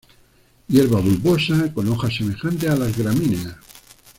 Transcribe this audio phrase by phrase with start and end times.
[0.67, 3.55] Hierba bulbosa, con hojas semejantes a las gramíneas.